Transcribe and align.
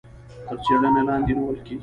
تر 0.47 0.57
څيړنې 0.63 1.01
لاندي 1.07 1.33
نيول 1.37 1.57
کېږي. 1.65 1.77